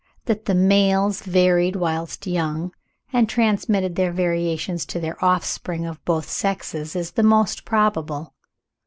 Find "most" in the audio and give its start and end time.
7.21-7.65